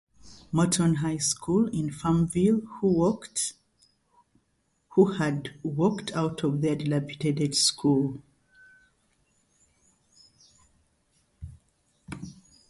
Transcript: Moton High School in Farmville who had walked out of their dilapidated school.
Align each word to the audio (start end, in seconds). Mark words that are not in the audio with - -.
Moton 0.51 0.95
High 0.95 1.17
School 1.19 1.67
in 1.67 1.91
Farmville 1.91 2.61
who 2.81 3.11
had 5.19 5.53
walked 5.61 6.11
out 6.15 6.43
of 6.43 6.61
their 6.61 6.75
dilapidated 6.75 7.53
school. 7.53 8.23